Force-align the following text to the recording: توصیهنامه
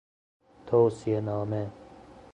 توصیهنامه 0.67 1.71